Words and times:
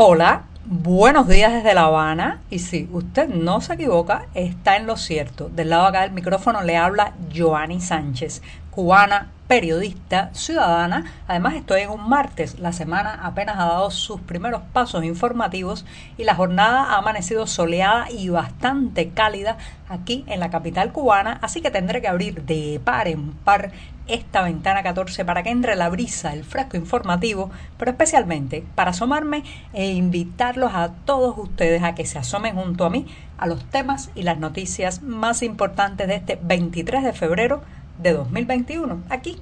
Hola, 0.00 0.44
buenos 0.64 1.26
días 1.26 1.52
desde 1.52 1.74
La 1.74 1.86
Habana. 1.86 2.40
Y 2.50 2.60
si 2.60 2.88
usted 2.92 3.28
no 3.28 3.60
se 3.60 3.74
equivoca, 3.74 4.26
está 4.32 4.76
en 4.76 4.86
lo 4.86 4.96
cierto. 4.96 5.48
Del 5.48 5.70
lado 5.70 5.86
acá 5.86 6.02
del 6.02 6.12
micrófono 6.12 6.62
le 6.62 6.76
habla 6.76 7.14
Joanny 7.36 7.80
Sánchez, 7.80 8.40
cubana, 8.70 9.32
periodista, 9.48 10.28
ciudadana. 10.34 11.04
Además 11.26 11.54
estoy 11.54 11.80
en 11.80 11.90
un 11.90 12.08
martes. 12.08 12.60
La 12.60 12.72
semana 12.72 13.18
apenas 13.22 13.56
ha 13.58 13.64
dado 13.64 13.90
sus 13.90 14.20
primeros 14.20 14.62
pasos 14.72 15.02
informativos 15.04 15.86
y 16.18 16.24
la 16.24 16.34
jornada 16.34 16.84
ha 16.84 16.98
amanecido 16.98 17.46
soleada 17.46 18.10
y 18.10 18.28
bastante 18.28 19.08
cálida 19.08 19.56
aquí 19.88 20.24
en 20.28 20.40
la 20.40 20.50
capital 20.50 20.92
cubana. 20.92 21.38
Así 21.42 21.62
que 21.62 21.70
tendré 21.70 22.02
que 22.02 22.08
abrir 22.08 22.42
de 22.44 22.78
par 22.84 23.08
en 23.08 23.32
par 23.32 23.72
esta 24.06 24.42
ventana 24.42 24.82
14 24.82 25.24
para 25.24 25.42
que 25.42 25.50
entre 25.50 25.76
la 25.76 25.88
brisa, 25.88 26.32
el 26.32 26.44
fresco 26.44 26.76
informativo, 26.76 27.50
pero 27.76 27.90
especialmente 27.90 28.64
para 28.74 28.90
asomarme 28.90 29.44
e 29.72 29.90
invitarlos 29.92 30.74
a 30.74 30.90
todos 31.04 31.36
ustedes 31.38 31.82
a 31.82 31.94
que 31.94 32.06
se 32.06 32.18
asomen 32.18 32.54
junto 32.54 32.84
a 32.84 32.90
mí 32.90 33.06
a 33.36 33.46
los 33.46 33.64
temas 33.66 34.10
y 34.14 34.22
las 34.22 34.38
noticias 34.38 35.02
más 35.02 35.42
importantes 35.42 36.08
de 36.08 36.16
este 36.16 36.38
23 36.42 37.04
de 37.04 37.12
febrero 37.12 37.62
de 37.98 38.12
2021 38.12 39.02
aquí 39.08 39.40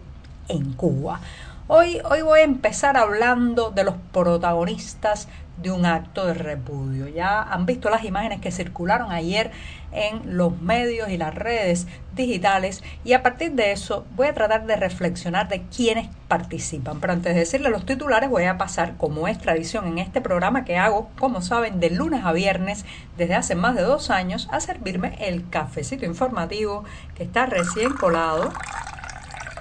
en 0.48 0.72
Cuba. 0.72 1.20
Hoy, 1.68 2.00
hoy 2.08 2.22
voy 2.22 2.40
a 2.40 2.44
empezar 2.44 2.96
hablando 2.96 3.70
de 3.70 3.84
los 3.84 3.94
protagonistas 4.12 5.28
de 5.56 5.70
un 5.70 5.86
acto 5.86 6.26
de 6.26 6.34
repudio. 6.34 7.08
Ya 7.08 7.42
han 7.42 7.66
visto 7.66 7.90
las 7.90 8.04
imágenes 8.04 8.40
que 8.40 8.50
circularon 8.50 9.10
ayer 9.10 9.50
en 9.92 10.36
los 10.36 10.60
medios 10.60 11.08
y 11.08 11.16
las 11.16 11.34
redes 11.34 11.86
digitales 12.14 12.82
y 13.04 13.12
a 13.12 13.22
partir 13.22 13.52
de 13.52 13.72
eso 13.72 14.04
voy 14.14 14.26
a 14.26 14.34
tratar 14.34 14.66
de 14.66 14.76
reflexionar 14.76 15.48
de 15.48 15.62
quiénes 15.62 16.08
participan. 16.28 17.00
Pero 17.00 17.12
antes 17.12 17.34
de 17.34 17.40
decirle 17.40 17.70
los 17.70 17.86
titulares 17.86 18.28
voy 18.28 18.44
a 18.44 18.58
pasar, 18.58 18.96
como 18.96 19.28
es 19.28 19.38
tradición 19.38 19.86
en 19.86 19.98
este 19.98 20.20
programa 20.20 20.64
que 20.64 20.76
hago, 20.76 21.10
como 21.18 21.40
saben, 21.40 21.80
de 21.80 21.90
lunes 21.90 22.24
a 22.24 22.32
viernes 22.32 22.84
desde 23.16 23.34
hace 23.34 23.54
más 23.54 23.74
de 23.74 23.82
dos 23.82 24.10
años, 24.10 24.48
a 24.50 24.60
servirme 24.60 25.16
el 25.20 25.48
cafecito 25.48 26.04
informativo 26.04 26.84
que 27.14 27.22
está 27.22 27.46
recién 27.46 27.92
colado 27.92 28.52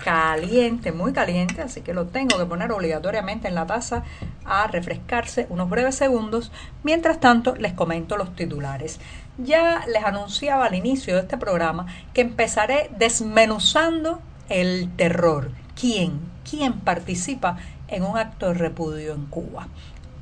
caliente, 0.06 0.92
muy 0.92 1.14
caliente, 1.14 1.64
así 1.64 1.82
que 1.82 1.96
lo 1.96 2.06
tengo 2.06 2.38
que 2.38 2.46
poner 2.46 2.72
obligatoriamente 2.72 3.48
en 3.48 3.56
la 3.56 3.66
taza 3.66 4.04
a 4.46 4.68
refrescarse 4.68 5.48
unos 5.50 5.68
breves 5.68 5.96
segundos. 5.96 6.52
Mientras 6.84 7.20
tanto, 7.20 7.56
les 7.56 7.74
comento 7.74 8.16
los 8.16 8.36
titulares. 8.36 9.00
Ya 9.40 9.84
les 9.88 10.04
anunciaba 10.04 10.68
al 10.68 10.76
inicio 10.76 11.16
de 11.16 11.22
este 11.22 11.40
programa 11.40 11.88
que 12.14 12.22
empezaré 12.22 12.92
desmenuzando 13.00 14.22
el 14.48 14.92
terror. 14.96 15.50
¿Quién? 15.74 16.20
¿Quién 16.48 16.74
participa 16.82 17.58
en 17.88 18.04
un 18.04 18.16
acto 18.16 18.50
de 18.50 18.54
repudio 18.54 19.16
en 19.16 19.26
Cuba? 19.26 19.70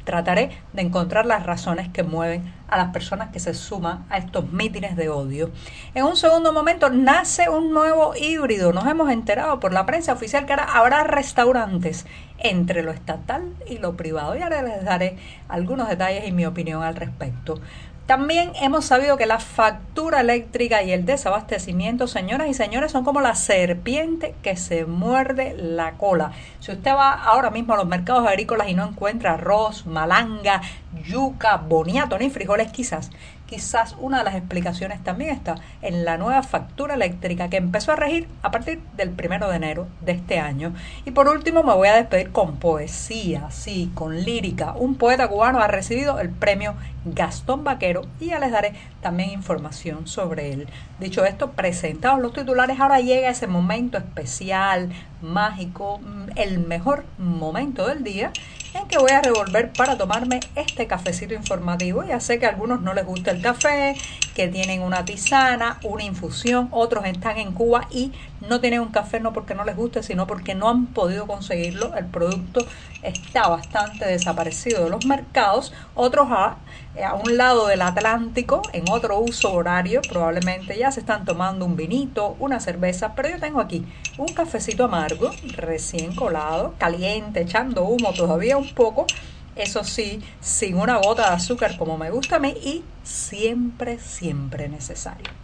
Trataré 0.03 0.51
de 0.73 0.81
encontrar 0.81 1.25
las 1.25 1.45
razones 1.45 1.89
que 1.89 2.03
mueven 2.03 2.53
a 2.67 2.77
las 2.77 2.89
personas 2.89 3.29
que 3.29 3.39
se 3.39 3.53
suman 3.53 4.05
a 4.09 4.17
estos 4.17 4.51
mítines 4.51 4.95
de 4.95 5.09
odio. 5.09 5.51
En 5.93 6.03
un 6.05 6.17
segundo 6.17 6.51
momento 6.51 6.89
nace 6.89 7.49
un 7.49 7.71
nuevo 7.71 8.13
híbrido. 8.15 8.73
Nos 8.73 8.85
hemos 8.87 9.11
enterado 9.11 9.59
por 9.59 9.73
la 9.73 9.85
prensa 9.85 10.13
oficial 10.13 10.45
que 10.45 10.53
ahora 10.53 10.65
habrá 10.65 11.03
restaurantes 11.03 12.05
entre 12.39 12.83
lo 12.83 12.91
estatal 12.91 13.53
y 13.67 13.77
lo 13.77 13.95
privado. 13.95 14.35
Y 14.35 14.41
ahora 14.41 14.61
les 14.61 14.83
daré 14.83 15.17
algunos 15.47 15.87
detalles 15.87 16.27
y 16.27 16.31
mi 16.31 16.45
opinión 16.45 16.83
al 16.83 16.95
respecto. 16.95 17.59
También 18.05 18.51
hemos 18.61 18.83
sabido 18.83 19.15
que 19.15 19.25
la 19.25 19.39
factura 19.39 20.19
eléctrica 20.19 20.83
y 20.83 20.91
el 20.91 21.05
desabastecimiento, 21.05 22.05
señoras 22.07 22.49
y 22.49 22.53
señores, 22.53 22.91
son 22.91 23.05
como 23.05 23.21
la 23.21 23.33
serpiente 23.33 24.35
que 24.43 24.57
se 24.57 24.85
muerde 24.85 25.55
la 25.57 25.93
cola. 25.93 26.33
Si 26.59 26.73
usted 26.73 26.91
va 26.91 27.13
ahora 27.13 27.49
mismo 27.49 27.73
a 27.73 27.77
los 27.77 27.87
mercados 27.87 28.27
agrícolas 28.27 28.67
y 28.67 28.73
no 28.73 28.85
encuentra 28.85 29.35
arroz, 29.35 29.85
malanga, 29.85 30.61
yuca, 31.07 31.55
boniato 31.55 32.19
ni 32.19 32.29
frijoles, 32.29 32.73
quizás 32.73 33.09
quizás 33.53 33.95
una 33.99 34.17
de 34.17 34.23
las 34.23 34.33
explicaciones 34.33 35.03
también 35.03 35.29
está 35.29 35.53
en 35.83 36.05
la 36.05 36.17
nueva 36.17 36.41
factura 36.41 36.95
eléctrica 36.95 37.49
que 37.49 37.57
empezó 37.57 37.91
a 37.91 37.95
regir 37.95 38.27
a 38.41 38.49
partir 38.49 38.81
del 38.97 39.11
primero 39.11 39.47
de 39.47 39.57
enero 39.57 39.87
de 40.01 40.13
este 40.13 40.39
año. 40.39 40.73
Y 41.05 41.11
por 41.11 41.27
último 41.27 41.61
me 41.61 41.75
voy 41.75 41.87
a 41.87 41.95
despedir 41.95 42.31
con 42.31 42.57
poesía, 42.57 43.51
sí, 43.51 43.91
con 43.93 44.23
lírica. 44.23 44.73
Un 44.73 44.95
poeta 44.95 45.27
cubano 45.27 45.59
ha 45.59 45.67
recibido 45.67 46.19
el 46.19 46.31
premio 46.31 46.73
Gastón 47.05 47.63
Vaquero 47.63 48.01
y 48.19 48.27
ya 48.27 48.39
les 48.39 48.51
daré 48.51 48.73
también 49.03 49.29
información 49.29 50.07
sobre 50.07 50.51
él. 50.51 50.67
Dicho 50.99 51.23
esto, 51.23 51.51
presentados 51.51 52.19
los 52.19 52.33
titulares, 52.33 52.79
ahora 52.79 53.01
llega 53.01 53.29
ese 53.29 53.45
momento 53.45 53.99
especial, 53.99 54.89
mágico, 55.21 56.01
el 56.35 56.57
mejor 56.57 57.05
momento 57.19 57.87
del 57.87 58.03
día 58.03 58.31
en 58.73 58.87
que 58.87 58.97
voy 58.97 59.11
a 59.11 59.21
revolver 59.21 59.71
para 59.71 59.97
tomarme 59.97 60.39
este 60.55 60.87
cafecito 60.87 61.33
informativo. 61.33 62.03
Ya 62.03 62.19
sé 62.19 62.39
que 62.39 62.45
a 62.45 62.49
algunos 62.49 62.81
no 62.81 62.93
les 62.93 63.05
gusta 63.05 63.31
el 63.31 63.41
café, 63.41 63.95
que 64.35 64.47
tienen 64.47 64.81
una 64.81 65.05
tisana, 65.05 65.79
una 65.83 66.03
infusión, 66.03 66.67
otros 66.71 67.05
están 67.05 67.37
en 67.37 67.51
Cuba 67.51 67.87
y 67.91 68.11
no 68.47 68.59
tienen 68.59 68.81
un 68.81 68.89
café 68.89 69.19
no 69.19 69.33
porque 69.33 69.55
no 69.55 69.63
les 69.63 69.75
guste, 69.75 70.03
sino 70.03 70.27
porque 70.27 70.55
no 70.55 70.69
han 70.69 70.87
podido 70.87 71.27
conseguirlo. 71.27 71.95
El 71.95 72.05
producto 72.05 72.65
está 73.01 73.47
bastante 73.47 74.05
desaparecido 74.05 74.83
de 74.83 74.89
los 74.89 75.05
mercados. 75.05 75.73
Otros 75.95 76.27
a, 76.29 76.57
a 77.03 77.13
un 77.13 77.37
lado 77.37 77.67
del 77.67 77.81
Atlántico, 77.81 78.61
en 78.73 78.89
otro 78.89 79.19
uso 79.19 79.53
horario, 79.53 80.01
probablemente 80.07 80.77
ya 80.77 80.91
se 80.91 80.99
están 80.99 81.25
tomando 81.25 81.65
un 81.65 81.75
vinito, 81.75 82.35
una 82.39 82.59
cerveza, 82.59 83.13
pero 83.15 83.29
yo 83.29 83.39
tengo 83.39 83.59
aquí 83.59 83.85
un 84.17 84.27
cafecito 84.27 84.85
amargo, 84.85 85.31
recién 85.55 86.15
colado, 86.15 86.75
caliente, 86.77 87.41
echando 87.41 87.83
humo 87.83 88.13
todavía 88.13 88.57
un 88.57 88.73
poco 88.73 89.07
eso 89.55 89.83
sí, 89.83 90.19
sin 90.39 90.77
una 90.77 90.97
gota 90.97 91.29
de 91.29 91.35
azúcar 91.35 91.77
como 91.77 91.97
me 91.97 92.09
gusta 92.09 92.37
a 92.37 92.39
mí 92.39 92.55
y 92.63 92.83
siempre, 93.03 93.99
siempre 93.99 94.67
necesario. 94.67 95.42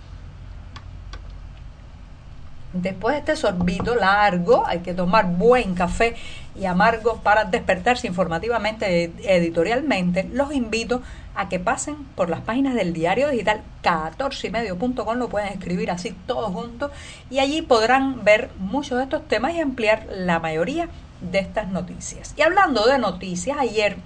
Después 2.74 3.16
de 3.16 3.20
este 3.20 3.36
sorbito 3.36 3.96
largo, 3.96 4.64
hay 4.68 4.80
que 4.80 4.94
tomar 4.94 5.26
buen 5.26 5.74
café 5.74 6.16
y 6.56 6.66
amargo 6.66 7.18
para 7.18 7.46
despertarse 7.46 8.06
informativamente, 8.06 9.12
editorialmente. 9.24 10.30
Los 10.32 10.54
invito 10.54 11.02
a 11.34 11.50
que 11.50 11.60
pasen 11.60 11.96
por 12.16 12.30
las 12.30 12.42
páginas 12.42 12.76
del 12.76 12.94
diario 12.94 13.30
digital 13.30 13.62
14ymedio.com, 13.82 15.18
lo 15.18 15.30
pueden 15.30 15.50
escribir 15.50 15.90
así 15.90 16.16
todos 16.28 16.52
juntos 16.52 16.92
y 17.32 17.40
allí 17.40 17.62
podrán 17.62 18.24
ver 18.24 18.52
muchos 18.60 18.98
de 18.98 19.06
estos 19.06 19.28
temas 19.28 19.54
y 19.54 19.62
ampliar 19.62 20.06
la 20.12 20.40
mayoría 20.40 20.90
de 21.22 21.40
estas 21.40 21.70
noticias. 21.70 22.36
Y 22.38 22.44
hablando 22.44 22.86
de 22.86 23.00
noticias, 23.00 23.58
ayer 23.58 23.98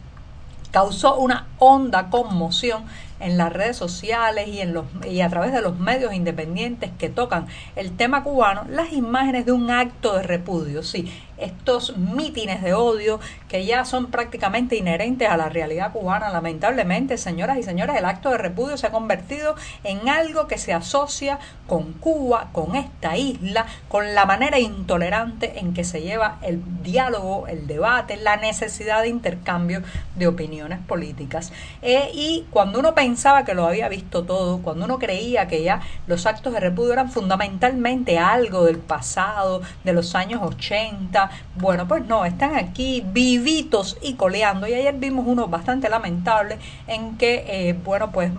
causó 0.71 1.17
una 1.17 1.47
honda 1.59 2.09
conmoción 2.09 2.85
en 3.19 3.37
las 3.37 3.51
redes 3.51 3.77
sociales 3.77 4.47
y, 4.47 4.61
en 4.61 4.73
los, 4.73 4.85
y 5.09 5.21
a 5.21 5.29
través 5.29 5.53
de 5.53 5.61
los 5.61 5.79
medios 5.79 6.13
independientes 6.13 6.91
que 6.97 7.09
tocan 7.09 7.47
el 7.75 7.95
tema 7.95 8.23
cubano 8.23 8.65
las 8.69 8.93
imágenes 8.93 9.45
de 9.45 9.51
un 9.51 9.71
acto 9.71 10.15
de 10.15 10.23
repudio, 10.23 10.83
sí, 10.83 11.11
estos 11.37 11.97
mítines 11.97 12.61
de 12.61 12.73
odio 12.73 13.19
que 13.49 13.65
ya 13.65 13.85
son 13.85 14.07
prácticamente 14.07 14.75
inherentes 14.75 15.29
a 15.29 15.37
la 15.37 15.49
realidad 15.49 15.91
cubana. 15.91 16.29
Lamentablemente, 16.29 17.17
señoras 17.17 17.57
y 17.57 17.63
señores, 17.63 17.95
el 17.97 18.05
acto 18.05 18.29
de 18.29 18.37
repudio 18.37 18.77
se 18.77 18.87
ha 18.87 18.91
convertido 18.91 19.55
en 19.83 20.09
algo 20.09 20.47
que 20.47 20.57
se 20.57 20.73
asocia 20.73 21.39
con 21.67 21.93
Cuba, 21.93 22.49
con 22.51 22.75
esta 22.75 23.17
isla, 23.17 23.65
con 23.89 24.15
la 24.15 24.25
manera 24.25 24.59
intolerante 24.59 25.59
en 25.59 25.73
que 25.73 25.83
se 25.83 26.01
lleva 26.01 26.37
el 26.41 26.61
diálogo, 26.83 27.47
el 27.47 27.67
debate, 27.67 28.17
la 28.17 28.37
necesidad 28.37 29.01
de 29.01 29.09
intercambio 29.09 29.81
de 30.15 30.27
opiniones 30.27 30.79
políticas. 30.79 31.51
Eh, 31.81 32.11
y 32.13 32.45
cuando 32.51 32.79
uno 32.79 32.95
pensaba 33.03 33.43
que 33.43 33.53
lo 33.53 33.67
había 33.67 33.89
visto 33.89 34.23
todo, 34.23 34.59
cuando 34.59 34.85
uno 34.85 34.97
creía 34.97 35.45
que 35.49 35.61
ya 35.61 35.81
los 36.07 36.25
actos 36.25 36.53
de 36.53 36.61
repudio 36.61 36.93
eran 36.93 37.11
fundamentalmente 37.11 38.17
algo 38.17 38.63
del 38.63 38.77
pasado, 38.77 39.61
de 39.83 39.91
los 39.91 40.15
años 40.15 40.39
80, 40.41 41.29
bueno, 41.55 41.85
pues 41.85 42.05
no, 42.05 42.23
están 42.23 42.55
aquí 42.55 43.03
vivitos 43.05 43.97
y 44.01 44.13
coleando. 44.13 44.67
Y 44.67 44.73
ayer 44.73 44.95
vimos 44.95 45.25
uno 45.27 45.49
bastante 45.49 45.89
lamentable 45.89 46.59
en 46.87 47.17
que, 47.17 47.43
eh, 47.45 47.73
bueno, 47.73 48.09
pues 48.13 48.31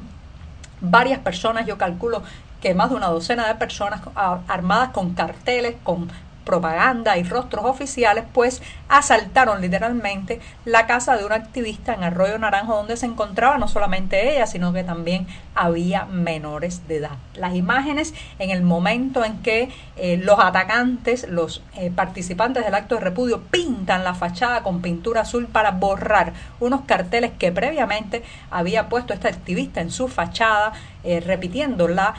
varias 0.80 1.18
personas, 1.18 1.66
yo 1.66 1.76
calculo 1.76 2.22
que 2.62 2.72
más 2.72 2.88
de 2.88 2.96
una 2.96 3.08
docena 3.08 3.46
de 3.46 3.56
personas 3.56 4.00
armadas 4.14 4.90
con 4.92 5.12
carteles, 5.12 5.74
con 5.82 6.08
propaganda 6.44 7.16
y 7.16 7.22
rostros 7.24 7.64
oficiales, 7.64 8.24
pues 8.32 8.62
asaltaron 8.88 9.60
literalmente 9.60 10.40
la 10.64 10.86
casa 10.86 11.16
de 11.16 11.24
un 11.24 11.32
activista 11.32 11.94
en 11.94 12.04
Arroyo 12.04 12.38
Naranjo 12.38 12.76
donde 12.76 12.96
se 12.96 13.06
encontraba 13.06 13.58
no 13.58 13.68
solamente 13.68 14.34
ella, 14.34 14.46
sino 14.46 14.72
que 14.72 14.84
también 14.84 15.26
había 15.54 16.04
menores 16.04 16.86
de 16.88 16.96
edad. 16.96 17.16
Las 17.34 17.54
imágenes 17.54 18.14
en 18.38 18.50
el 18.50 18.62
momento 18.62 19.24
en 19.24 19.42
que 19.42 19.70
eh, 19.96 20.16
los 20.16 20.38
atacantes, 20.38 21.28
los 21.28 21.62
eh, 21.76 21.90
participantes 21.94 22.64
del 22.64 22.74
acto 22.74 22.96
de 22.96 23.00
repudio 23.00 23.42
pintan 23.42 24.04
la 24.04 24.14
fachada 24.14 24.62
con 24.62 24.82
pintura 24.82 25.22
azul 25.22 25.46
para 25.46 25.72
borrar 25.72 26.32
unos 26.60 26.82
carteles 26.82 27.32
que 27.38 27.52
previamente 27.52 28.22
había 28.50 28.88
puesto 28.88 29.12
este 29.14 29.28
activista 29.28 29.80
en 29.80 29.90
su 29.90 30.08
fachada, 30.08 30.72
eh, 31.04 31.20
repitiendo 31.20 31.88
la 31.88 32.14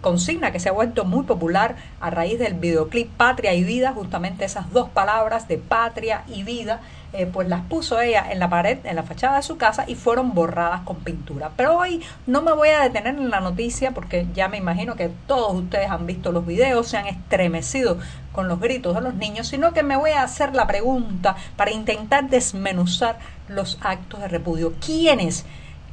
consigna 0.00 0.50
que 0.50 0.58
se 0.58 0.68
ha 0.68 0.72
vuelto 0.72 1.04
muy 1.04 1.22
popular 1.22 1.76
a 2.00 2.10
raíz 2.10 2.40
del 2.40 2.54
videoclip 2.54 3.10
Patria 3.20 3.52
y 3.52 3.64
Vida, 3.64 3.92
justamente 3.92 4.46
esas 4.46 4.72
dos 4.72 4.88
palabras 4.88 5.46
de 5.46 5.58
patria 5.58 6.24
y 6.26 6.42
vida 6.42 6.80
eh, 7.12 7.26
pues 7.26 7.48
las 7.48 7.60
puso 7.60 8.00
ella 8.00 8.32
en 8.32 8.38
la 8.38 8.48
pared, 8.48 8.78
en 8.84 8.96
la 8.96 9.02
fachada 9.02 9.36
de 9.36 9.42
su 9.42 9.58
casa 9.58 9.84
y 9.86 9.94
fueron 9.94 10.32
borradas 10.32 10.80
con 10.86 10.96
pintura. 11.00 11.50
Pero 11.54 11.76
hoy 11.76 12.00
no 12.26 12.40
me 12.40 12.52
voy 12.52 12.70
a 12.70 12.80
detener 12.80 13.16
en 13.16 13.28
la 13.28 13.40
noticia 13.40 13.90
porque 13.90 14.26
ya 14.32 14.48
me 14.48 14.56
imagino 14.56 14.96
que 14.96 15.10
todos 15.26 15.54
ustedes 15.54 15.90
han 15.90 16.06
visto 16.06 16.32
los 16.32 16.46
videos, 16.46 16.88
se 16.88 16.96
han 16.96 17.08
estremecido 17.08 17.98
con 18.32 18.48
los 18.48 18.58
gritos 18.58 18.94
de 18.94 19.02
los 19.02 19.12
niños, 19.12 19.48
sino 19.48 19.74
que 19.74 19.82
me 19.82 19.96
voy 19.96 20.12
a 20.12 20.22
hacer 20.22 20.54
la 20.54 20.66
pregunta 20.66 21.36
para 21.56 21.72
intentar 21.72 22.30
desmenuzar 22.30 23.18
los 23.48 23.78
actos 23.82 24.20
de 24.20 24.28
repudio. 24.28 24.72
¿Quiénes? 24.80 25.44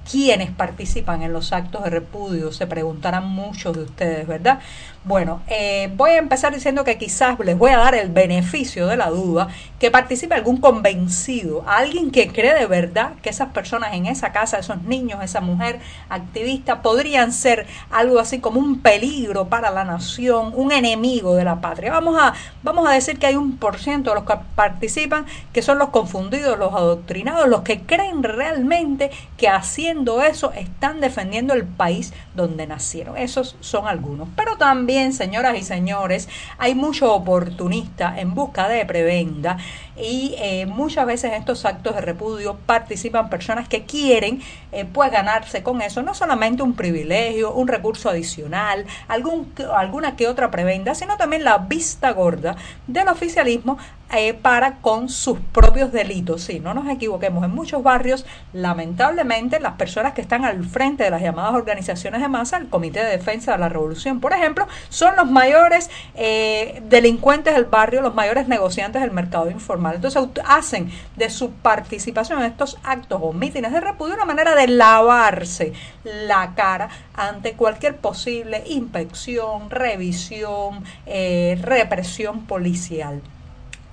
¿Quiénes 0.09 0.51
participan 0.51 1.21
en 1.21 1.33
los 1.33 1.51
actos 1.51 1.83
de 1.83 1.89
repudio? 1.89 2.53
Se 2.53 2.65
preguntarán 2.65 3.27
muchos 3.27 3.75
de 3.75 3.83
ustedes, 3.83 4.25
¿verdad? 4.25 4.59
Bueno, 5.03 5.41
eh, 5.47 5.91
voy 5.95 6.11
a 6.11 6.17
empezar 6.17 6.53
diciendo 6.53 6.83
que 6.83 6.97
quizás 6.97 7.37
les 7.39 7.57
voy 7.57 7.71
a 7.71 7.77
dar 7.77 7.95
el 7.95 8.09
beneficio 8.09 8.87
de 8.87 8.97
la 8.97 9.09
duda, 9.09 9.47
que 9.79 9.91
participe 9.91 10.35
algún 10.35 10.57
convencido, 10.57 11.63
alguien 11.67 12.11
que 12.11 12.27
cree 12.29 12.53
de 12.53 12.67
verdad 12.67 13.13
que 13.21 13.29
esas 13.29 13.49
personas 13.49 13.93
en 13.93 14.05
esa 14.05 14.31
casa, 14.31 14.59
esos 14.59 14.81
niños, 14.83 15.23
esa 15.23 15.41
mujer 15.41 15.79
activista, 16.09 16.81
podrían 16.81 17.31
ser 17.31 17.67
algo 17.89 18.19
así 18.19 18.39
como 18.39 18.59
un 18.59 18.79
peligro 18.79 19.47
para 19.47 19.71
la 19.71 19.83
nación, 19.83 20.53
un 20.55 20.71
enemigo 20.71 21.35
de 21.35 21.43
la 21.43 21.61
patria. 21.61 21.91
Vamos 21.91 22.17
a, 22.19 22.33
vamos 22.63 22.87
a 22.87 22.91
decir 22.91 23.17
que 23.17 23.27
hay 23.27 23.35
un 23.35 23.57
por 23.57 23.77
ciento 23.77 24.11
de 24.11 24.15
los 24.17 24.25
que 24.25 24.35
participan 24.55 25.25
que 25.53 25.61
son 25.61 25.79
los 25.79 25.89
confundidos, 25.89 26.59
los 26.59 26.73
adoctrinados, 26.73 27.47
los 27.47 27.61
que 27.61 27.81
creen 27.81 28.23
realmente 28.23 29.09
que 29.37 29.47
haciendo 29.47 29.96
eso 30.23 30.51
están 30.53 30.99
defendiendo 30.99 31.53
el 31.53 31.65
país 31.65 32.13
donde 32.35 32.67
nacieron. 32.67 33.17
Esos 33.17 33.55
son 33.59 33.87
algunos. 33.87 34.29
Pero 34.35 34.57
también 34.57 35.13
señoras 35.13 35.57
y 35.57 35.63
señores, 35.63 36.29
hay 36.57 36.75
mucho 36.75 37.13
oportunista 37.13 38.19
en 38.19 38.33
busca 38.33 38.67
de 38.67 38.85
prebenda 38.85 39.57
y 39.95 40.35
eh, 40.37 40.65
muchas 40.67 41.05
veces 41.05 41.31
en 41.31 41.39
estos 41.39 41.65
actos 41.65 41.95
de 41.95 42.01
repudio 42.01 42.57
participan 42.65 43.29
personas 43.29 43.67
que 43.67 43.85
quieren 43.85 44.41
eh, 44.71 44.85
pues 44.85 45.11
ganarse 45.11 45.63
con 45.63 45.81
eso 45.81 46.03
no 46.03 46.13
solamente 46.13 46.61
un 46.61 46.73
privilegio, 46.73 47.53
un 47.53 47.67
recurso 47.67 48.09
adicional, 48.09 48.85
algún, 49.07 49.51
alguna 49.75 50.15
que 50.15 50.27
otra 50.27 50.51
prebenda, 50.51 50.93
sino 50.93 51.17
también 51.17 51.43
la 51.43 51.57
vista 51.57 52.11
gorda 52.11 52.55
del 52.85 53.07
oficialismo 53.07 53.77
eh, 54.11 54.33
para 54.33 54.77
con 54.77 55.09
sus 55.09 55.37
propios 55.51 55.91
delitos. 55.91 56.43
Sí, 56.43 56.59
no 56.59 56.73
nos 56.73 56.87
equivoquemos, 56.87 57.43
en 57.43 57.51
muchos 57.51 57.83
barrios, 57.83 58.25
lamentablemente, 58.53 59.59
las 59.59 59.73
personas 59.73 60.13
que 60.13 60.21
están 60.21 60.45
al 60.45 60.63
frente 60.63 61.03
de 61.03 61.09
las 61.09 61.21
llamadas 61.21 61.53
organizaciones 61.55 62.21
de 62.21 62.27
masa, 62.27 62.57
el 62.57 62.69
Comité 62.69 63.03
de 63.03 63.11
Defensa 63.11 63.51
de 63.53 63.57
la 63.57 63.69
Revolución, 63.69 64.19
por 64.19 64.33
ejemplo, 64.33 64.67
son 64.89 65.15
los 65.15 65.29
mayores 65.29 65.89
eh, 66.15 66.81
delincuentes 66.87 67.53
del 67.53 67.65
barrio, 67.65 68.01
los 68.01 68.15
mayores 68.15 68.47
negociantes 68.47 69.01
del 69.01 69.11
mercado 69.11 69.51
informal. 69.51 69.95
Entonces 69.95 70.23
hacen 70.45 70.89
de 71.15 71.29
su 71.29 71.51
participación 71.51 72.39
en 72.39 72.45
estos 72.45 72.77
actos 72.83 73.19
o 73.21 73.33
mítines 73.33 73.71
de 73.71 73.81
repudio 73.81 74.15
una 74.15 74.25
manera 74.25 74.55
de 74.55 74.67
lavarse 74.67 75.73
la 76.03 76.53
cara 76.55 76.89
ante 77.13 77.53
cualquier 77.53 77.97
posible 77.97 78.63
inspección, 78.67 79.69
revisión, 79.69 80.83
eh, 81.05 81.57
represión 81.61 82.45
policial. 82.45 83.21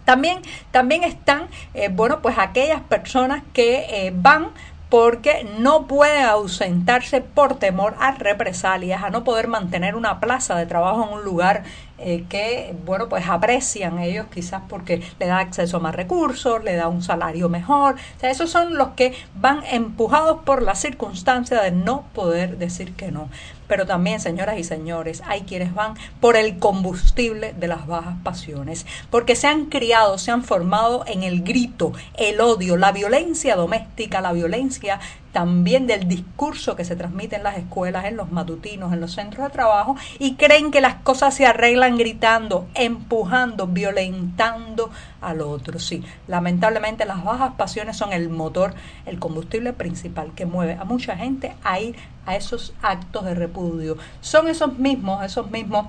También, 0.04 0.40
también 0.70 1.04
están, 1.04 1.48
eh, 1.74 1.88
bueno, 1.90 2.20
pues 2.20 2.36
aquellas 2.38 2.80
personas 2.82 3.42
que 3.52 4.12
van 4.16 4.50
porque 4.94 5.44
no 5.58 5.88
puede 5.88 6.22
ausentarse 6.22 7.20
por 7.20 7.58
temor 7.58 7.96
a 7.98 8.12
represalias, 8.12 9.02
a 9.02 9.10
no 9.10 9.24
poder 9.24 9.48
mantener 9.48 9.96
una 9.96 10.20
plaza 10.20 10.54
de 10.54 10.66
trabajo 10.66 11.08
en 11.08 11.18
un 11.18 11.24
lugar 11.24 11.64
eh, 11.98 12.24
que, 12.28 12.76
bueno, 12.84 13.08
pues 13.08 13.26
aprecian 13.28 13.98
ellos 13.98 14.26
quizás 14.32 14.62
porque 14.68 15.02
le 15.18 15.26
da 15.26 15.38
acceso 15.38 15.78
a 15.78 15.80
más 15.80 15.94
recursos, 15.94 16.62
le 16.62 16.76
da 16.76 16.86
un 16.86 17.02
salario 17.02 17.48
mejor. 17.48 17.94
O 17.94 18.20
sea, 18.20 18.30
esos 18.30 18.50
son 18.50 18.76
los 18.76 18.90
que 18.90 19.14
van 19.34 19.64
empujados 19.70 20.42
por 20.44 20.62
la 20.62 20.74
circunstancia 20.74 21.60
de 21.60 21.72
no 21.72 22.04
poder 22.14 22.58
decir 22.58 22.94
que 22.94 23.10
no. 23.10 23.28
Pero 23.66 23.86
también, 23.86 24.20
señoras 24.20 24.58
y 24.58 24.64
señores, 24.64 25.22
hay 25.26 25.42
quienes 25.42 25.74
van 25.74 25.94
por 26.20 26.36
el 26.36 26.58
combustible 26.58 27.54
de 27.54 27.68
las 27.68 27.86
bajas 27.86 28.16
pasiones, 28.22 28.86
porque 29.10 29.36
se 29.36 29.46
han 29.46 29.66
criado, 29.66 30.18
se 30.18 30.30
han 30.30 30.44
formado 30.44 31.04
en 31.06 31.22
el 31.22 31.42
grito, 31.42 31.92
el 32.16 32.40
odio, 32.40 32.76
la 32.76 32.92
violencia 32.92 33.56
doméstica, 33.56 34.20
la 34.20 34.32
violencia 34.32 35.00
también 35.34 35.88
del 35.88 36.06
discurso 36.06 36.76
que 36.76 36.84
se 36.84 36.94
transmite 36.94 37.36
en 37.36 37.42
las 37.42 37.58
escuelas, 37.58 38.04
en 38.04 38.16
los 38.16 38.30
matutinos, 38.30 38.92
en 38.92 39.00
los 39.00 39.12
centros 39.12 39.44
de 39.44 39.52
trabajo, 39.52 39.96
y 40.20 40.36
creen 40.36 40.70
que 40.70 40.80
las 40.80 40.94
cosas 41.02 41.34
se 41.34 41.44
arreglan 41.44 41.98
gritando, 41.98 42.68
empujando, 42.74 43.66
violentando 43.66 44.90
al 45.28 45.40
otro. 45.40 45.78
Sí, 45.78 46.02
lamentablemente 46.28 47.04
las 47.04 47.24
bajas 47.24 47.54
pasiones 47.54 47.96
son 47.96 48.12
el 48.12 48.28
motor, 48.28 48.74
el 49.06 49.18
combustible 49.18 49.72
principal 49.72 50.32
que 50.34 50.46
mueve 50.46 50.74
a 50.74 50.84
mucha 50.84 51.16
gente 51.16 51.54
a 51.62 51.80
ir 51.80 51.96
a 52.26 52.36
esos 52.36 52.74
actos 52.82 53.24
de 53.24 53.34
repudio. 53.34 53.96
Son 54.20 54.48
esos 54.48 54.78
mismos, 54.78 55.24
esos 55.24 55.50
mismos 55.50 55.86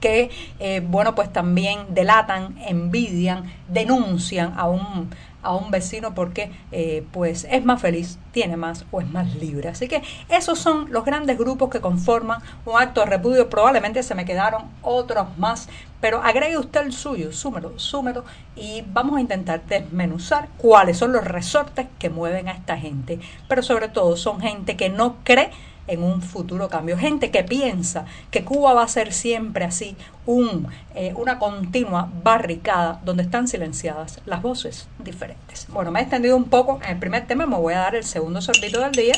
que, 0.00 0.30
eh, 0.58 0.82
bueno, 0.86 1.14
pues 1.14 1.32
también 1.32 1.94
delatan, 1.94 2.56
envidian, 2.66 3.50
denuncian 3.68 4.52
a 4.56 4.68
un 4.68 5.08
a 5.44 5.54
un 5.54 5.70
vecino 5.70 6.14
porque 6.14 6.50
eh, 6.72 7.04
pues 7.12 7.46
es 7.50 7.64
más 7.64 7.80
feliz, 7.80 8.18
tiene 8.32 8.56
más 8.56 8.84
o 8.90 9.00
es 9.00 9.08
más 9.10 9.34
libre. 9.36 9.68
Así 9.68 9.86
que 9.86 10.02
esos 10.28 10.58
son 10.58 10.90
los 10.90 11.04
grandes 11.04 11.38
grupos 11.38 11.70
que 11.70 11.80
conforman 11.80 12.40
un 12.64 12.80
acto 12.80 13.00
de 13.00 13.06
repudio. 13.06 13.48
Probablemente 13.48 14.02
se 14.02 14.14
me 14.14 14.24
quedaron 14.24 14.64
otros 14.82 15.26
más, 15.38 15.68
pero 16.00 16.22
agregue 16.22 16.58
usted 16.58 16.82
el 16.82 16.92
suyo, 16.92 17.32
súmelo, 17.32 17.78
súmelo 17.78 18.24
y 18.56 18.82
vamos 18.86 19.16
a 19.16 19.20
intentar 19.20 19.64
desmenuzar 19.66 20.48
cuáles 20.56 20.98
son 20.98 21.12
los 21.12 21.24
resortes 21.24 21.86
que 21.98 22.10
mueven 22.10 22.48
a 22.48 22.52
esta 22.52 22.76
gente. 22.76 23.20
Pero 23.48 23.62
sobre 23.62 23.88
todo 23.88 24.16
son 24.16 24.40
gente 24.40 24.76
que 24.76 24.88
no 24.88 25.16
cree 25.24 25.50
en 25.86 26.02
un 26.02 26.22
futuro 26.22 26.68
cambio. 26.68 26.96
Gente 26.96 27.30
que 27.30 27.44
piensa 27.44 28.04
que 28.30 28.44
Cuba 28.44 28.74
va 28.74 28.82
a 28.82 28.88
ser 28.88 29.12
siempre 29.12 29.64
así, 29.64 29.96
un, 30.26 30.68
eh, 30.94 31.12
una 31.16 31.38
continua 31.38 32.08
barricada 32.22 33.00
donde 33.04 33.22
están 33.22 33.48
silenciadas 33.48 34.20
las 34.26 34.42
voces 34.42 34.88
diferentes. 34.98 35.66
Bueno, 35.68 35.90
me 35.90 36.00
he 36.00 36.02
extendido 36.02 36.36
un 36.36 36.44
poco 36.44 36.80
en 36.82 36.90
el 36.90 36.98
primer 36.98 37.26
tema, 37.26 37.46
me 37.46 37.56
voy 37.56 37.74
a 37.74 37.78
dar 37.78 37.94
el 37.94 38.04
segundo 38.04 38.40
sorbito 38.40 38.80
del 38.80 38.92
día 38.92 39.14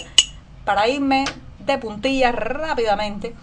para 0.65 0.89
irme 0.89 1.25
de 1.65 1.79
puntillas 1.79 2.35
rápidamente 2.35 3.35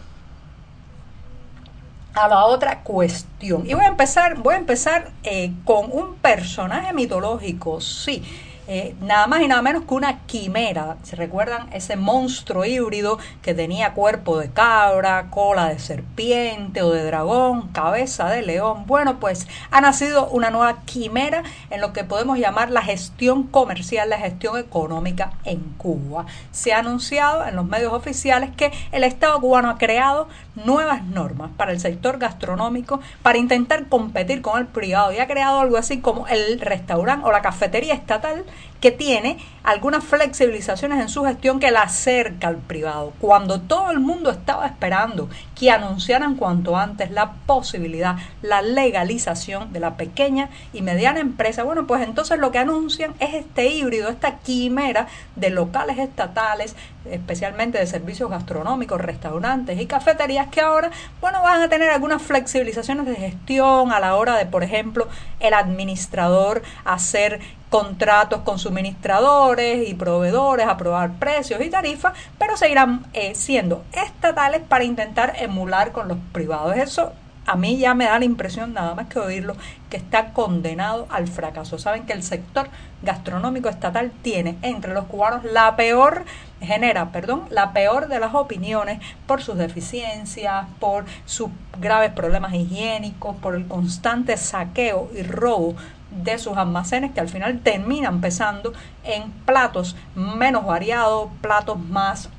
a 2.14 2.28
la 2.28 2.46
otra 2.46 2.82
cuestión. 2.84 3.66
Y 3.66 3.74
voy 3.74 3.86
a 3.86 3.88
empezar, 3.88 4.36
voy 4.38 4.56
a 4.56 4.58
empezar 4.58 5.12
eh, 5.24 5.52
con 5.66 5.92
un 5.92 6.16
personaje 6.16 6.94
mitológico, 6.94 7.82
sí 7.82 8.24
eh, 8.68 8.96
nada 9.02 9.28
más 9.28 9.42
y 9.42 9.48
nada 9.48 9.62
menos 9.62 9.84
que 9.84 9.94
una 9.94 10.20
quimera. 10.26 10.98
¿Se 11.04 11.16
recuerdan 11.16 11.72
ese 11.74 11.96
monstruo 11.96 12.66
híbrido 12.66 13.20
que 13.42 13.54
tenía 13.54 13.94
cuerpo 13.94 14.40
de 14.40 14.52
cabra, 14.52 15.30
cola 15.30 15.70
de 15.70 15.80
serpiente 15.80 16.82
o 16.82 16.92
de 16.92 17.04
dragón, 17.04 17.70
cabeza 17.70 18.30
de 18.30 18.42
león? 18.42 18.86
Bueno, 18.86 19.20
pues 19.20 19.48
ha 19.72 19.82
nacido 19.82 20.28
una 20.30 20.50
nueva 20.50 20.82
quimera 20.86 21.44
en 21.70 21.82
lo 21.82 21.94
que 21.94 22.04
podemos 22.04 22.40
llamar 22.40 22.72
la 22.72 22.82
gestión 22.82 23.44
comercial, 23.44 24.10
la 24.10 24.18
gestión 24.18 24.58
económica 24.58 25.34
en 25.44 25.60
Cuba. 25.78 26.26
Se 26.52 26.74
ha 26.74 26.80
anunciado 26.80 27.46
en 27.46 27.56
los 27.56 27.66
medios 27.66 27.94
oficiales 27.94 28.52
que 28.56 28.72
el 28.92 29.04
Estado 29.04 29.40
cubano 29.42 29.70
ha 29.70 29.78
creado 29.78 30.28
nuevas 30.56 31.04
normas 31.06 31.52
para 31.58 31.72
el 31.72 31.80
sector 31.80 32.18
gastronómico 32.18 33.00
para 33.22 33.38
intentar 33.38 33.88
competir 33.88 34.42
con 34.42 34.60
el 34.60 34.68
privado 34.68 35.12
y 35.12 35.20
ha 35.20 35.28
creado 35.28 35.60
algo 35.60 35.78
así 35.78 36.00
como 36.00 36.28
el 36.28 36.60
restaurante 36.60 37.26
o 37.28 37.32
la 37.32 37.42
cafetería 37.42 37.94
estatal 37.94 38.44
que 38.84 38.92
tiene 38.92 39.38
algunas 39.64 40.04
flexibilizaciones 40.04 41.00
en 41.00 41.08
su 41.08 41.24
gestión 41.24 41.62
que 41.62 41.72
la 41.72 41.84
acerca 41.84 42.50
al 42.50 42.58
privado. 42.58 43.14
Cuando 43.22 43.62
todo 43.62 43.92
el 43.92 44.02
mundo 44.02 44.30
estaba 44.30 44.66
esperando 44.66 45.30
que 45.56 45.72
anunciaran 45.72 46.36
cuanto 46.36 46.76
antes 46.76 47.10
la 47.10 47.32
posibilidad, 47.46 48.18
la 48.42 48.62
legalización 48.62 49.72
de 49.72 49.80
la 49.80 49.96
pequeña 49.96 50.50
y 50.74 50.82
mediana 50.82 51.22
empresa, 51.22 51.64
bueno, 51.64 51.88
pues 51.88 52.02
entonces 52.02 52.40
lo 52.40 52.52
que 52.52 52.58
anuncian 52.58 53.14
es 53.20 53.34
este 53.36 53.70
híbrido, 53.70 54.10
esta 54.10 54.40
quimera 54.40 55.08
de 55.38 55.50
locales 55.50 55.98
estatales, 55.98 56.76
especialmente 57.10 57.78
de 57.78 57.88
servicios 57.88 58.30
gastronómicos, 58.30 59.00
restaurantes 59.00 59.80
y 59.80 59.86
cafeterías 59.86 60.48
que 60.48 60.60
ahora, 60.60 60.92
bueno, 61.22 61.42
van 61.42 61.62
a 61.62 61.70
tener 61.70 61.90
algunas 61.90 62.22
flexibilizaciones 62.22 63.06
de 63.06 63.16
gestión 63.16 63.94
a 63.94 64.02
la 64.02 64.16
hora 64.16 64.36
de, 64.36 64.46
por 64.46 64.62
ejemplo, 64.62 65.08
el 65.40 65.54
administrador 65.54 66.64
hacer 66.84 67.40
contratos 67.74 68.42
con 68.42 68.60
suministradores 68.60 69.90
y 69.90 69.96
proveedores, 69.96 70.68
aprobar 70.68 71.14
precios 71.14 71.60
y 71.60 71.72
tarifas, 71.72 72.14
pero 72.38 72.56
seguirán 72.56 73.04
eh, 73.14 73.34
siendo 73.34 73.84
estatales 73.92 74.62
para 74.62 74.84
intentar 74.84 75.34
emular 75.40 75.92
con 75.92 76.08
los 76.08 76.20
privados. 76.32 76.78
Eso 76.78 77.14
a 77.48 77.56
mí 77.56 77.80
ya 77.80 77.96
me 77.96 78.06
da 78.06 78.20
la 78.20 78.26
impresión, 78.26 78.74
nada 78.74 78.94
más 78.94 79.08
que 79.08 79.18
oírlo, 79.18 79.56
que 79.90 79.98
está 79.98 80.34
condenado 80.34 81.08
al 81.10 81.28
fracaso. 81.28 81.80
Saben 81.80 82.06
que 82.06 82.14
el 82.14 82.22
sector 82.22 82.70
gastronómico 83.02 83.70
estatal 83.70 84.12
tiene 84.22 84.56
entre 84.62 84.94
los 84.94 85.06
cubanos 85.06 85.44
la 85.44 85.76
peor, 85.76 86.26
genera, 86.62 87.12
perdón, 87.12 87.48
la 87.50 87.74
peor 87.74 88.08
de 88.08 88.20
las 88.20 88.36
opiniones 88.36 89.00
por 89.26 89.42
sus 89.42 89.58
deficiencias, 89.58 90.68
por 90.80 91.06
sus 91.26 91.50
graves 91.80 92.12
problemas 92.12 92.54
higiénicos, 92.54 93.36
por 93.38 93.56
el 93.56 93.68
constante 93.68 94.38
saqueo 94.38 95.10
y 95.18 95.24
robo 95.24 95.76
de 96.24 96.38
sus 96.38 96.58
almacenes 96.58 97.12
que 97.12 97.20
al 97.20 97.30
final 97.30 97.60
terminan 97.60 98.22
pesando 98.22 98.74
en 99.04 99.32
platos 99.46 99.96
menos 100.16 100.66
variados, 100.66 101.30
platos 101.42 101.80
más 101.80 102.30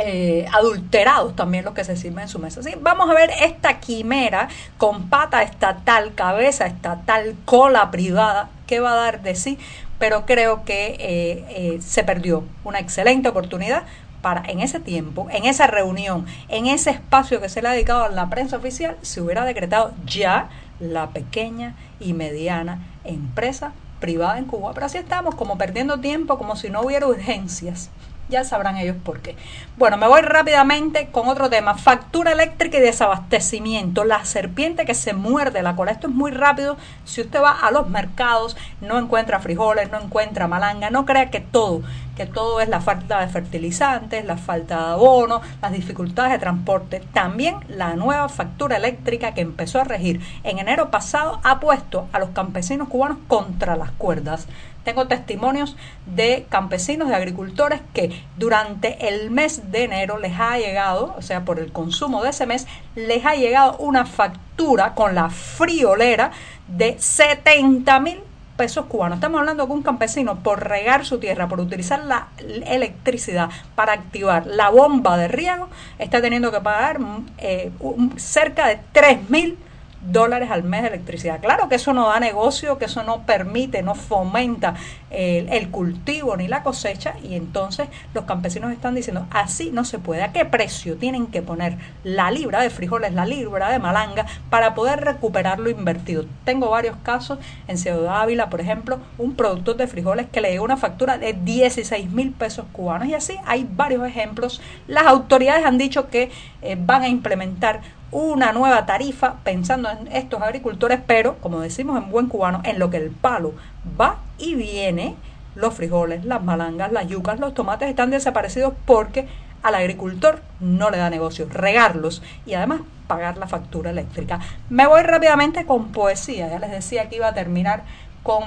eh, 0.00 0.46
adulterados 0.52 1.34
también 1.34 1.64
los 1.64 1.74
que 1.74 1.82
se 1.82 1.96
sirven 1.96 2.20
en 2.20 2.28
su 2.28 2.38
mesa. 2.38 2.62
¿sí? 2.62 2.70
Vamos 2.80 3.10
a 3.10 3.14
ver 3.14 3.30
esta 3.42 3.80
quimera 3.80 4.48
con 4.76 5.08
pata 5.08 5.42
estatal, 5.42 6.14
cabeza 6.14 6.66
estatal, 6.66 7.34
cola 7.44 7.90
privada, 7.90 8.48
¿qué 8.68 8.78
va 8.78 8.92
a 8.92 8.96
dar 8.96 9.22
de 9.22 9.34
sí? 9.34 9.58
Pero 9.98 10.24
creo 10.24 10.64
que 10.64 10.96
eh, 11.00 11.44
eh, 11.48 11.78
se 11.82 12.04
perdió 12.04 12.44
una 12.62 12.78
excelente 12.78 13.28
oportunidad 13.28 13.82
para 14.22 14.44
en 14.46 14.60
ese 14.60 14.78
tiempo, 14.78 15.26
en 15.30 15.46
esa 15.46 15.66
reunión, 15.66 16.26
en 16.48 16.66
ese 16.66 16.90
espacio 16.90 17.40
que 17.40 17.48
se 17.48 17.60
le 17.60 17.68
ha 17.68 17.72
dedicado 17.72 18.04
a 18.04 18.08
la 18.08 18.30
prensa 18.30 18.56
oficial, 18.56 18.96
se 19.02 19.20
hubiera 19.20 19.44
decretado 19.44 19.92
ya 20.06 20.48
la 20.80 21.10
pequeña 21.10 21.74
y 22.00 22.12
mediana 22.12 22.86
empresa 23.04 23.72
privada 24.00 24.38
en 24.38 24.44
Cuba. 24.44 24.72
Pero 24.74 24.86
así 24.86 24.98
estamos, 24.98 25.34
como 25.34 25.58
perdiendo 25.58 25.98
tiempo, 26.00 26.38
como 26.38 26.56
si 26.56 26.70
no 26.70 26.82
hubiera 26.82 27.06
urgencias. 27.06 27.90
Ya 28.28 28.44
sabrán 28.44 28.76
ellos 28.76 28.96
por 29.02 29.20
qué. 29.20 29.36
Bueno, 29.78 29.96
me 29.96 30.06
voy 30.06 30.20
rápidamente 30.20 31.08
con 31.10 31.28
otro 31.28 31.48
tema. 31.48 31.76
Factura 31.76 32.32
eléctrica 32.32 32.76
y 32.76 32.80
desabastecimiento. 32.80 34.04
La 34.04 34.24
serpiente 34.26 34.84
que 34.84 34.94
se 34.94 35.14
muerde 35.14 35.62
la 35.62 35.76
cola. 35.76 35.92
Esto 35.92 36.08
es 36.08 36.14
muy 36.14 36.30
rápido. 36.30 36.76
Si 37.04 37.22
usted 37.22 37.40
va 37.40 37.52
a 37.52 37.70
los 37.70 37.88
mercados, 37.88 38.56
no 38.82 38.98
encuentra 38.98 39.40
frijoles, 39.40 39.90
no 39.90 40.00
encuentra 40.00 40.46
malanga, 40.46 40.90
no 40.90 41.06
crea 41.06 41.30
que 41.30 41.40
todo, 41.40 41.82
que 42.16 42.26
todo 42.26 42.60
es 42.60 42.68
la 42.68 42.80
falta 42.80 43.20
de 43.20 43.28
fertilizantes, 43.28 44.24
la 44.24 44.36
falta 44.36 44.76
de 44.76 44.92
abono, 44.92 45.40
las 45.62 45.72
dificultades 45.72 46.32
de 46.32 46.38
transporte. 46.38 47.02
También 47.12 47.56
la 47.68 47.94
nueva 47.94 48.28
factura 48.28 48.76
eléctrica 48.76 49.32
que 49.32 49.40
empezó 49.40 49.80
a 49.80 49.84
regir 49.84 50.20
en 50.44 50.58
enero 50.58 50.90
pasado 50.90 51.40
ha 51.44 51.60
puesto 51.60 52.08
a 52.12 52.18
los 52.18 52.30
campesinos 52.30 52.88
cubanos 52.88 53.18
contra 53.26 53.76
las 53.76 53.92
cuerdas. 53.92 54.46
Tengo 54.88 55.06
testimonios 55.06 55.76
de 56.06 56.46
campesinos, 56.48 57.10
de 57.10 57.14
agricultores 57.14 57.82
que 57.92 58.24
durante 58.38 59.06
el 59.08 59.30
mes 59.30 59.70
de 59.70 59.84
enero 59.84 60.16
les 60.16 60.40
ha 60.40 60.56
llegado, 60.56 61.14
o 61.14 61.20
sea, 61.20 61.44
por 61.44 61.58
el 61.58 61.70
consumo 61.72 62.22
de 62.22 62.30
ese 62.30 62.46
mes, 62.46 62.66
les 62.94 63.26
ha 63.26 63.34
llegado 63.34 63.76
una 63.76 64.06
factura 64.06 64.94
con 64.94 65.14
la 65.14 65.28
friolera 65.28 66.30
de 66.68 66.98
70 66.98 68.00
mil 68.00 68.20
pesos 68.56 68.86
cubanos. 68.86 69.18
Estamos 69.18 69.40
hablando 69.40 69.66
de 69.66 69.72
un 69.74 69.82
campesino 69.82 70.42
por 70.42 70.66
regar 70.66 71.04
su 71.04 71.18
tierra, 71.18 71.48
por 71.48 71.60
utilizar 71.60 72.02
la 72.06 72.28
electricidad 72.38 73.50
para 73.74 73.92
activar 73.92 74.46
la 74.46 74.70
bomba 74.70 75.18
de 75.18 75.28
riego, 75.28 75.68
está 75.98 76.22
teniendo 76.22 76.50
que 76.50 76.62
pagar 76.62 76.98
eh, 77.36 77.70
cerca 78.16 78.68
de 78.68 78.80
3 78.92 79.28
mil 79.28 79.58
dólares 80.00 80.50
al 80.50 80.62
mes 80.62 80.82
de 80.82 80.88
electricidad. 80.88 81.40
Claro 81.40 81.68
que 81.68 81.74
eso 81.76 81.92
no 81.92 82.08
da 82.08 82.20
negocio, 82.20 82.78
que 82.78 82.86
eso 82.86 83.02
no 83.02 83.22
permite, 83.22 83.82
no 83.82 83.94
fomenta 83.94 84.74
el, 85.10 85.68
cultivo 85.70 86.36
ni 86.36 86.48
la 86.48 86.62
cosecha 86.62 87.14
y 87.22 87.34
entonces 87.34 87.88
los 88.14 88.24
campesinos 88.24 88.72
están 88.72 88.94
diciendo, 88.94 89.26
así 89.30 89.70
no 89.70 89.84
se 89.84 89.98
puede, 89.98 90.22
¿a 90.22 90.32
qué 90.32 90.44
precio 90.44 90.96
tienen 90.96 91.26
que 91.26 91.42
poner 91.42 91.76
la 92.04 92.30
libra 92.30 92.62
de 92.62 92.70
frijoles, 92.70 93.12
la 93.12 93.26
libra 93.26 93.70
de 93.70 93.78
malanga 93.78 94.26
para 94.50 94.74
poder 94.74 95.00
recuperar 95.00 95.58
lo 95.58 95.70
invertido? 95.70 96.24
Tengo 96.44 96.70
varios 96.70 96.96
casos 97.02 97.38
en 97.66 97.78
Ciudad 97.78 98.20
Ávila, 98.20 98.50
por 98.50 98.60
ejemplo, 98.60 98.98
un 99.18 99.34
productor 99.34 99.76
de 99.76 99.86
frijoles 99.86 100.26
que 100.26 100.40
le 100.40 100.52
dio 100.52 100.62
una 100.62 100.76
factura 100.76 101.18
de 101.18 101.32
16 101.32 102.10
mil 102.10 102.32
pesos 102.32 102.66
cubanos 102.72 103.08
y 103.08 103.14
así 103.14 103.36
hay 103.46 103.68
varios 103.70 104.06
ejemplos. 104.06 104.60
Las 104.86 105.06
autoridades 105.06 105.64
han 105.64 105.78
dicho 105.78 106.08
que 106.08 106.30
eh, 106.62 106.76
van 106.78 107.02
a 107.02 107.08
implementar 107.08 107.80
una 108.10 108.52
nueva 108.52 108.86
tarifa 108.86 109.36
pensando 109.44 109.90
en 109.90 110.08
estos 110.12 110.40
agricultores, 110.40 111.00
pero 111.06 111.36
como 111.36 111.60
decimos 111.60 111.98
en 112.02 112.10
buen 112.10 112.26
cubano, 112.26 112.60
en 112.64 112.78
lo 112.78 112.90
que 112.90 112.96
el 112.96 113.10
palo 113.10 113.54
va 114.00 114.18
y 114.38 114.54
viene, 114.54 115.16
los 115.54 115.74
frijoles, 115.74 116.24
las 116.24 116.42
malangas, 116.42 116.92
las 116.92 117.06
yucas, 117.08 117.40
los 117.40 117.54
tomates 117.54 117.88
están 117.88 118.10
desaparecidos 118.10 118.74
porque 118.86 119.26
al 119.62 119.74
agricultor 119.74 120.40
no 120.60 120.90
le 120.90 120.98
da 120.98 121.10
negocio 121.10 121.46
regarlos 121.50 122.22
y 122.46 122.54
además 122.54 122.80
pagar 123.06 123.38
la 123.38 123.48
factura 123.48 123.90
eléctrica. 123.90 124.38
Me 124.70 124.86
voy 124.86 125.02
rápidamente 125.02 125.66
con 125.66 125.88
poesía, 125.88 126.48
ya 126.48 126.58
les 126.58 126.70
decía 126.70 127.08
que 127.08 127.16
iba 127.16 127.28
a 127.28 127.34
terminar 127.34 127.82
con 128.22 128.42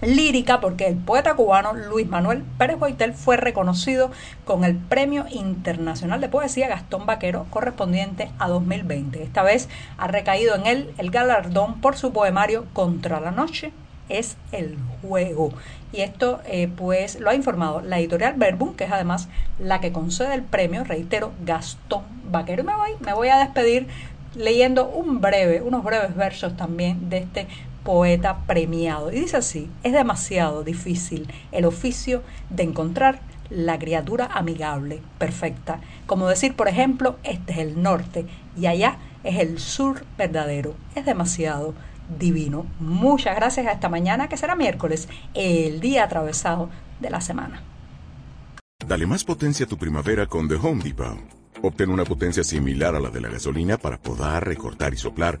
lírica 0.00 0.60
porque 0.60 0.86
el 0.86 0.96
poeta 0.96 1.34
cubano 1.34 1.72
Luis 1.72 2.08
Manuel 2.08 2.44
Pérez 2.56 2.78
Boitel 2.78 3.14
fue 3.14 3.36
reconocido 3.36 4.10
con 4.44 4.64
el 4.64 4.76
Premio 4.76 5.26
Internacional 5.30 6.20
de 6.20 6.28
Poesía 6.28 6.68
Gastón 6.68 7.06
Vaquero 7.06 7.46
correspondiente 7.50 8.30
a 8.38 8.48
2020. 8.48 9.22
Esta 9.22 9.42
vez 9.42 9.68
ha 9.96 10.06
recaído 10.06 10.54
en 10.54 10.66
él 10.66 10.94
el 10.98 11.10
galardón 11.10 11.80
por 11.80 11.96
su 11.96 12.12
poemario 12.12 12.66
Contra 12.72 13.20
la 13.20 13.30
Noche 13.30 13.72
es 14.08 14.36
el 14.52 14.76
juego. 15.02 15.52
Y 15.92 16.00
esto 16.00 16.40
eh, 16.46 16.68
pues 16.74 17.20
lo 17.20 17.30
ha 17.30 17.34
informado 17.34 17.80
la 17.80 17.98
editorial 17.98 18.34
Verbum, 18.36 18.74
que 18.74 18.84
es 18.84 18.92
además 18.92 19.28
la 19.58 19.80
que 19.80 19.92
concede 19.92 20.34
el 20.34 20.42
premio, 20.42 20.84
reitero, 20.84 21.32
Gastón 21.44 22.02
Vaquero. 22.30 22.62
Y 22.62 22.66
me 22.66 22.74
voy, 22.74 22.90
me 23.00 23.12
voy 23.12 23.28
a 23.28 23.38
despedir 23.38 23.86
leyendo 24.34 24.88
un 24.88 25.20
breve, 25.20 25.62
unos 25.62 25.82
breves 25.82 26.14
versos 26.14 26.56
también 26.56 27.08
de 27.08 27.18
este 27.18 27.46
poeta 27.88 28.40
premiado. 28.46 29.10
Y 29.10 29.20
dice 29.20 29.38
así, 29.38 29.70
es 29.82 29.94
demasiado 29.94 30.62
difícil 30.62 31.26
el 31.52 31.64
oficio 31.64 32.22
de 32.50 32.64
encontrar 32.64 33.22
la 33.48 33.78
criatura 33.78 34.26
amigable, 34.26 35.00
perfecta. 35.16 35.80
Como 36.04 36.28
decir, 36.28 36.54
por 36.54 36.68
ejemplo, 36.68 37.16
este 37.22 37.52
es 37.52 37.58
el 37.60 37.82
norte 37.82 38.26
y 38.60 38.66
allá 38.66 38.98
es 39.24 39.38
el 39.38 39.58
sur 39.58 40.04
verdadero. 40.18 40.74
Es 40.94 41.06
demasiado 41.06 41.72
divino. 42.18 42.66
Muchas 42.78 43.34
gracias 43.36 43.66
a 43.66 43.72
esta 43.72 43.88
mañana, 43.88 44.28
que 44.28 44.36
será 44.36 44.54
miércoles, 44.54 45.08
el 45.32 45.80
día 45.80 46.04
atravesado 46.04 46.68
de 47.00 47.08
la 47.08 47.22
semana. 47.22 47.62
Dale 48.86 49.06
más 49.06 49.24
potencia 49.24 49.64
a 49.64 49.68
tu 49.68 49.78
primavera 49.78 50.26
con 50.26 50.46
The 50.46 50.56
Home 50.56 50.84
Depot. 50.84 51.18
Obtén 51.62 51.88
una 51.88 52.04
potencia 52.04 52.44
similar 52.44 52.94
a 52.94 53.00
la 53.00 53.08
de 53.08 53.22
la 53.22 53.30
gasolina 53.30 53.78
para 53.78 53.96
podar, 53.96 54.46
recortar 54.46 54.92
y 54.92 54.98
soplar 54.98 55.40